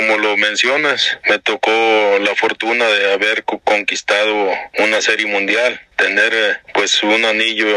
como 0.00 0.16
lo 0.16 0.34
mencionas, 0.38 1.18
me 1.28 1.38
tocó 1.40 1.70
la 2.20 2.34
fortuna 2.34 2.86
de 2.86 3.12
haber 3.12 3.44
conquistado 3.44 4.48
una 4.78 5.02
serie 5.02 5.26
mundial 5.26 5.78
tener 5.96 6.32
eh, 6.32 6.56
pues 6.72 7.02
un 7.02 7.22
anillo 7.22 7.68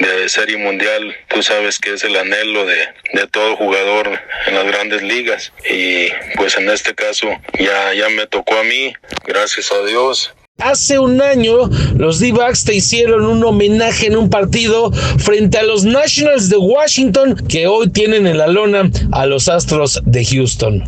de 0.00 0.28
serie 0.28 0.56
mundial, 0.56 1.14
tú 1.28 1.40
sabes 1.40 1.78
que 1.78 1.94
es 1.94 2.02
el 2.02 2.16
anhelo 2.16 2.66
de, 2.66 2.78
de 3.12 3.28
todo 3.28 3.54
jugador 3.54 4.20
en 4.46 4.54
las 4.56 4.66
grandes 4.66 5.02
ligas 5.02 5.52
y 5.70 6.08
pues 6.34 6.56
en 6.56 6.68
este 6.68 6.96
caso 6.96 7.28
ya, 7.56 7.94
ya 7.94 8.08
me 8.08 8.26
tocó 8.26 8.58
a 8.58 8.64
mí, 8.64 8.92
gracias 9.24 9.70
a 9.70 9.80
Dios, 9.86 10.34
Hace 10.60 10.98
un 10.98 11.22
año, 11.22 11.70
los 11.96 12.18
D-Backs 12.18 12.64
te 12.64 12.74
hicieron 12.74 13.24
un 13.24 13.44
homenaje 13.44 14.08
en 14.08 14.16
un 14.16 14.28
partido 14.28 14.90
frente 15.18 15.56
a 15.56 15.62
los 15.62 15.84
Nationals 15.84 16.48
de 16.48 16.56
Washington 16.56 17.36
que 17.48 17.68
hoy 17.68 17.90
tienen 17.90 18.26
en 18.26 18.38
la 18.38 18.48
lona 18.48 18.90
a 19.12 19.26
los 19.26 19.48
Astros 19.48 20.02
de 20.04 20.24
Houston. 20.24 20.82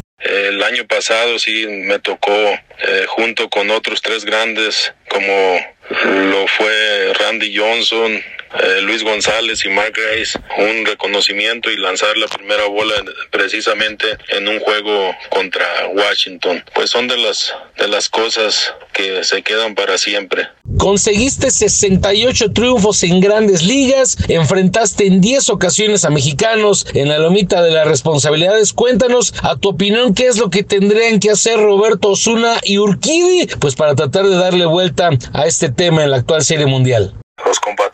El 0.50 0.64
año 0.64 0.84
pasado 0.84 1.38
sí 1.38 1.64
me 1.68 2.00
tocó 2.00 2.32
eh, 2.32 3.04
junto 3.06 3.48
con 3.48 3.70
otros 3.70 4.02
tres 4.02 4.24
grandes 4.24 4.92
como 5.08 5.60
lo 6.04 6.48
fue 6.48 7.12
Randy 7.14 7.56
Johnson, 7.56 8.20
eh, 8.52 8.80
Luis 8.82 9.02
González 9.02 9.64
y 9.64 9.68
Mark 9.68 9.94
Grace 9.94 10.38
un 10.58 10.84
reconocimiento 10.84 11.70
y 11.70 11.76
lanzar 11.76 12.16
la 12.16 12.26
primera 12.26 12.66
bola 12.66 12.94
precisamente 13.30 14.06
en 14.28 14.48
un 14.48 14.58
juego 14.60 15.14
contra 15.30 15.64
Washington. 15.92 16.64
Pues 16.74 16.90
son 16.90 17.08
de 17.08 17.16
las 17.16 17.54
de 17.78 17.88
las 17.88 18.08
cosas 18.08 18.74
que 18.92 19.24
se 19.24 19.42
quedan 19.42 19.74
para 19.74 19.96
siempre. 19.98 20.48
Conseguiste 20.78 21.50
68 21.50 22.52
triunfos 22.52 23.02
en 23.02 23.20
grandes 23.20 23.62
ligas, 23.62 24.16
enfrentaste 24.28 25.06
en 25.06 25.20
10 25.20 25.50
ocasiones 25.50 26.04
a 26.04 26.10
mexicanos 26.10 26.86
en 26.94 27.08
la 27.08 27.18
lomita 27.18 27.62
de 27.62 27.70
las 27.70 27.86
responsabilidades. 27.86 28.72
Cuéntanos 28.72 29.34
a 29.42 29.56
tu 29.56 29.70
opinión 29.70 30.14
qué 30.14 30.26
es 30.26 30.38
lo 30.38 30.50
que 30.50 30.62
tendrían 30.62 31.20
que 31.20 31.30
hacer 31.30 31.58
Roberto 31.58 32.10
Osuna 32.10 32.58
y 32.62 32.78
Urquidi, 32.78 33.46
pues 33.58 33.74
para 33.74 33.94
tratar 33.94 34.26
de 34.26 34.36
darle 34.36 34.66
vuelta 34.66 35.10
a 35.32 35.46
este 35.46 35.70
tema 35.70 36.04
en 36.04 36.10
la 36.10 36.18
actual 36.18 36.44
Serie 36.44 36.66
Mundial 36.66 37.14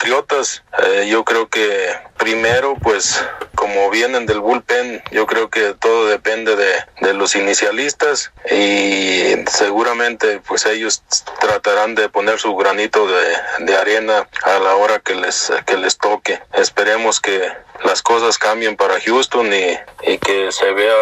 los 0.07 0.17
compatriotas. 0.17 0.63
Eh, 0.85 1.09
yo 1.09 1.25
creo 1.25 1.49
que 1.49 1.93
primero, 2.17 2.77
pues 2.83 3.25
como 3.55 3.91
vienen 3.91 4.27
del 4.27 4.41
bullpen, 4.41 5.03
yo 5.11 5.27
creo 5.27 5.51
que 5.51 5.75
todo 5.75 6.07
depende 6.07 6.55
de, 6.55 6.73
de, 7.01 7.15
los 7.15 7.35
inicialistas 7.35 8.33
y 8.51 9.35
seguramente 9.49 10.41
pues 10.47 10.67
ellos 10.67 11.03
tratarán 11.41 11.95
de 11.95 12.09
poner 12.09 12.39
su 12.39 12.55
granito 12.55 13.07
de, 13.07 13.65
de 13.65 13.77
arena 13.77 14.29
a 14.43 14.59
la 14.59 14.77
hora 14.77 15.01
que 15.01 15.15
les, 15.15 15.53
que 15.67 15.77
les 15.77 15.99
toque. 15.99 16.41
Esperemos 16.55 17.21
que 17.21 17.51
las 17.85 18.03
cosas 18.03 18.39
cambien 18.39 18.77
para 18.77 19.01
Houston 19.01 19.53
y, 19.53 19.79
y 20.13 20.19
que 20.19 20.53
se 20.53 20.71
vea 20.73 20.95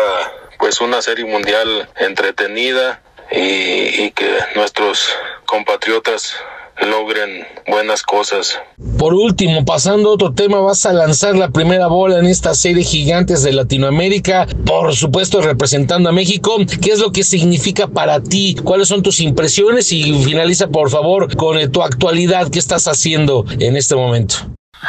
pues 0.58 0.80
una 0.80 1.02
serie 1.02 1.24
mundial 1.24 1.88
entretenida 1.96 3.00
y 3.30 4.10
que 4.12 4.38
nuestros 4.54 5.16
compatriotas 5.46 6.36
logren 6.80 7.46
buenas 7.66 8.02
cosas. 8.02 8.58
Por 8.98 9.14
último, 9.14 9.64
pasando 9.64 10.10
a 10.10 10.12
otro 10.12 10.32
tema, 10.32 10.60
vas 10.60 10.84
a 10.86 10.92
lanzar 10.92 11.36
la 11.36 11.50
primera 11.50 11.86
bola 11.86 12.18
en 12.18 12.26
esta 12.26 12.54
serie 12.54 12.84
gigantes 12.84 13.42
de 13.42 13.52
Latinoamérica, 13.52 14.46
por 14.66 14.94
supuesto 14.94 15.40
representando 15.40 16.08
a 16.08 16.12
México. 16.12 16.56
¿Qué 16.80 16.90
es 16.90 16.98
lo 16.98 17.12
que 17.12 17.24
significa 17.24 17.88
para 17.88 18.22
ti? 18.22 18.56
¿Cuáles 18.62 18.88
son 18.88 19.02
tus 19.02 19.20
impresiones? 19.20 19.92
Y 19.92 20.24
finaliza 20.24 20.68
por 20.68 20.90
favor 20.90 21.34
con 21.36 21.70
tu 21.70 21.82
actualidad, 21.82 22.50
¿qué 22.50 22.58
estás 22.58 22.88
haciendo 22.88 23.44
en 23.58 23.76
este 23.76 23.94
momento? 23.94 24.36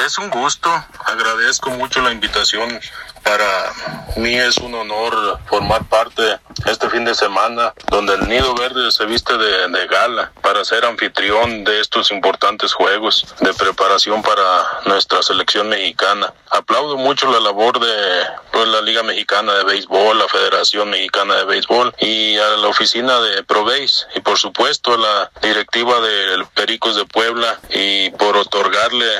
Es 0.06 0.18
un 0.18 0.30
gusto, 0.30 0.70
agradezco 1.06 1.70
mucho 1.72 2.02
la 2.02 2.12
invitación. 2.12 2.80
Para 3.26 3.74
mí 4.18 4.36
es 4.36 4.58
un 4.58 4.76
honor 4.76 5.40
formar 5.48 5.84
parte 5.90 6.38
este 6.68 6.90
fin 6.92 7.06
de 7.06 7.16
semana 7.16 7.74
donde 7.90 8.14
el 8.14 8.30
Nido 8.30 8.54
Verde 8.54 8.92
se 8.92 9.06
viste 9.06 9.36
de, 9.36 9.68
de, 9.68 9.88
gala 9.88 10.32
para 10.42 10.64
ser 10.64 10.86
anfitrión 10.86 11.64
de 11.64 11.82
estos 11.82 12.12
importantes 12.12 12.72
juegos 12.72 13.26
de 13.42 13.52
preparación 13.56 14.22
para 14.22 14.82
nuestra 14.86 15.24
selección 15.24 15.70
mexicana. 15.70 16.34
Aplaudo 16.52 16.98
mucho 16.98 17.30
la 17.32 17.40
labor 17.40 17.80
de 17.80 18.26
pues, 18.52 18.68
la 18.68 18.82
Liga 18.82 19.02
Mexicana 19.04 19.54
de 19.56 19.64
Béisbol, 19.64 20.20
la 20.20 20.28
Federación 20.28 20.92
Mexicana 20.92 21.36
de 21.36 21.46
Béisbol 21.46 21.96
y 22.00 22.38
a 22.38 22.50
la 22.58 22.68
oficina 22.68 23.20
de 23.22 23.44
ProBase 23.44 24.06
y 24.16 24.20
por 24.22 24.38
supuesto 24.38 24.94
a 24.94 24.98
la 24.98 25.32
directiva 25.42 26.00
del 26.00 26.46
Pericos 26.48 26.96
de 26.96 27.06
Puebla 27.06 27.60
y 27.72 28.12
por 28.12 28.38
otorgarle 28.38 29.12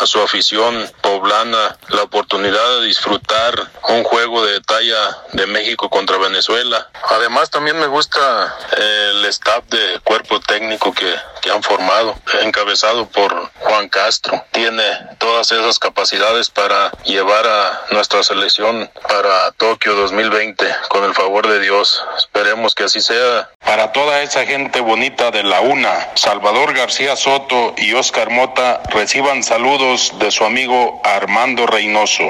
a 0.00 0.06
su 0.06 0.20
afición 0.20 0.90
poblana 1.00 1.76
la 1.88 2.02
oportunidad 2.02 2.80
de 2.80 2.86
disfrutar 2.86 3.53
un 3.88 4.04
juego 4.04 4.44
de 4.44 4.60
talla 4.60 5.18
de 5.32 5.46
México 5.46 5.88
contra 5.88 6.18
Venezuela. 6.18 6.88
Además 7.10 7.50
también 7.50 7.78
me 7.78 7.86
gusta 7.86 8.56
el 8.76 9.24
staff 9.26 9.64
de 9.68 10.00
cuerpo 10.04 10.40
técnico 10.40 10.92
que, 10.92 11.14
que 11.42 11.50
han 11.50 11.62
formado, 11.62 12.16
encabezado 12.42 13.06
por 13.08 13.50
Juan 13.60 13.88
Castro. 13.88 14.44
Tiene 14.52 14.82
todas 15.18 15.52
esas 15.52 15.78
capacidades 15.78 16.50
para 16.50 16.90
llevar 17.04 17.46
a 17.46 17.82
nuestra 17.90 18.22
selección 18.22 18.90
para 19.08 19.52
Tokio 19.52 19.94
2020 19.94 20.66
con 20.88 21.04
el 21.04 21.14
favor 21.14 21.46
de 21.48 21.60
Dios. 21.60 22.02
Esperemos 22.16 22.74
que 22.74 22.84
así 22.84 23.00
sea. 23.00 23.50
Para 23.64 23.92
toda 23.92 24.22
esa 24.22 24.44
gente 24.44 24.80
bonita 24.80 25.30
de 25.30 25.42
la 25.42 25.60
UNA, 25.60 26.10
Salvador 26.14 26.74
García 26.74 27.16
Soto 27.16 27.74
y 27.76 27.94
Oscar 27.94 28.30
Mota 28.30 28.82
reciban 28.90 29.42
saludos 29.42 30.12
de 30.18 30.30
su 30.30 30.44
amigo 30.44 31.00
Armando 31.04 31.66
Reynoso. 31.66 32.24